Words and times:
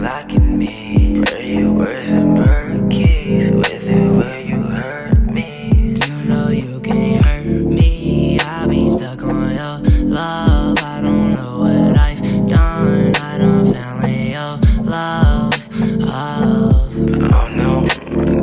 Lately, 0.00 0.06
blocking 0.06 0.58
me. 0.58 1.20
Where 1.20 1.42
you 1.42 1.72
worse 1.72 2.06
than 2.06 2.34
Berkey's. 2.36 3.50
With 3.50 3.88
it, 3.88 4.10
where 4.10 4.40
you 4.40 4.62
hurt 4.62 5.20
me. 5.20 5.94
You 6.06 6.24
know 6.24 6.48
you 6.48 6.80
can 6.80 7.22
hurt 7.22 7.46
me. 7.46 8.38
I've 8.40 8.68
been 8.68 8.90
stuck 8.90 9.22
on 9.22 9.50
your 9.50 9.78
love. 10.04 10.78
I 10.78 11.00
don't 11.02 11.34
know 11.34 11.58
what 11.60 11.98
I've 11.98 12.20
done. 12.46 13.14
I 13.16 13.38
don't 13.38 13.66
feel 13.72 14.04
in 14.08 14.32
your 14.32 14.58
love. 14.84 15.68
Oh. 16.02 16.88
Oh 17.32 17.48
no, 17.48 17.86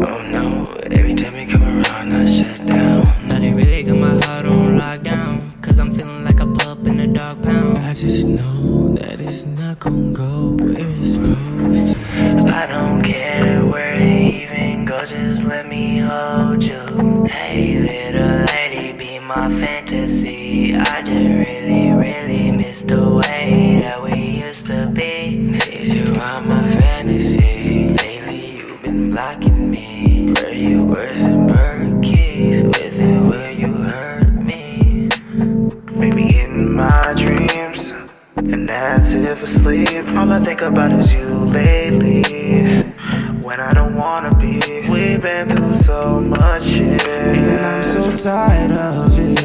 oh 0.08 0.22
no. 0.30 0.64
Every 0.92 1.16
time 1.16 1.36
you 1.36 1.48
come 1.48 1.84
around, 1.84 2.16
I 2.16 2.26
shut 2.26 2.66
down. 2.68 3.06
I 3.32 3.40
didn't 3.40 3.56
really 3.56 3.84
got 3.84 3.98
my 3.98 4.26
heart 4.26 4.46
on 4.46 4.80
lockdown. 4.80 5.62
Cause 5.62 5.80
I'm 5.80 5.92
feeling 5.94 6.24
like 6.24 6.40
a 6.40 6.46
pup 6.46 6.86
in 6.88 7.00
a 7.00 7.08
dog 7.08 7.42
pound. 7.44 7.78
I 7.80 7.94
just 7.94 8.28
know 8.28 8.87
that 8.87 8.87
it's 9.28 9.46
not 9.46 9.78
gonna 9.80 10.14
go 10.14 10.56
where 10.56 10.72
it's 10.72 11.16
supposed 11.16 11.96
to. 11.96 12.48
I 12.48 12.66
don't 12.66 13.04
care 13.04 13.66
where 13.66 13.96
it 13.96 14.34
even 14.34 14.86
go, 14.86 15.06
just 15.06 15.44
let 15.44 15.68
me 15.68 16.00
hold 16.00 16.64
you. 16.64 17.26
Hey, 17.30 17.78
little 17.80 18.46
lady, 18.46 18.94
be 18.94 19.20
my 19.20 19.50
fantasy. 19.60 20.76
I 20.76 21.02
just 21.02 21.20
really, 21.20 21.92
really 21.92 22.52
miss 22.52 22.82
the 22.84 23.04
way 23.04 23.80
that 23.82 24.02
we 24.02 24.40
used 24.46 24.66
to 24.68 24.88
be. 24.88 25.36
Need 25.36 25.88
you 25.88 26.16
on 26.22 26.48
my 26.48 26.76
fantasy. 26.78 27.90
Lately, 27.90 28.56
you've 28.58 28.82
been 28.82 29.12
blocking 29.12 29.70
me. 29.70 30.32
Where 30.36 30.54
you 30.54 30.86
worse 30.86 31.37
if. 39.48 40.18
All 40.18 40.32
I 40.32 40.40
think 40.40 40.62
about 40.62 40.92
is 40.92 41.12
you 41.12 41.28
lately. 41.28 42.24
When 43.42 43.60
I 43.60 43.74
don't 43.74 43.96
wanna 43.96 44.36
be, 44.38 44.60
we've 44.90 45.22
been 45.22 45.50
through 45.50 45.76
so 45.76 46.20
much 46.20 46.64
shit. 46.64 47.02
And 47.08 47.66
I'm 47.66 47.84
so 47.84 48.16
tired 48.16 48.72
of 48.72 49.18
it. 49.18 49.44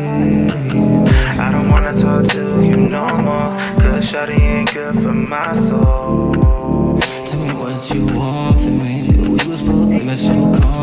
I 1.38 1.50
don't 1.52 1.68
wanna 1.68 1.94
talk 1.94 2.24
to 2.32 2.64
you 2.64 2.76
no 2.76 3.06
more, 3.18 3.50
cause 3.80 4.04
Shawty 4.10 4.38
ain't 4.40 4.72
good 4.72 4.94
for 4.96 5.12
my 5.12 5.54
soul. 5.54 6.98
Tell 7.26 7.40
me 7.40 7.52
what 7.54 7.90
you 7.94 8.06
want 8.16 8.60
from 8.60 8.78
me. 8.78 9.08
We 9.28 9.48
was 9.48 9.62
both 9.62 9.88
living 9.88 10.16
so 10.16 10.34
comfortably. 10.34 10.81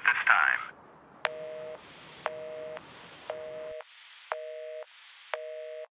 At 0.00 0.04
this 0.08 0.22
time. 0.24 0.79